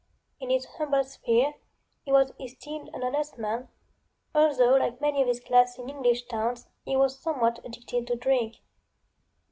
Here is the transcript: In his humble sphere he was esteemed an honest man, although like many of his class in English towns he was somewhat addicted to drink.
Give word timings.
In 0.39 0.49
his 0.49 0.65
humble 0.65 1.03
sphere 1.03 1.53
he 2.05 2.11
was 2.11 2.33
esteemed 2.39 2.89
an 2.91 3.03
honest 3.03 3.37
man, 3.37 3.67
although 4.33 4.73
like 4.75 4.99
many 4.99 5.21
of 5.21 5.27
his 5.27 5.39
class 5.39 5.77
in 5.77 5.89
English 5.89 6.23
towns 6.25 6.67
he 6.83 6.97
was 6.97 7.19
somewhat 7.19 7.59
addicted 7.63 8.07
to 8.07 8.15
drink. 8.15 8.55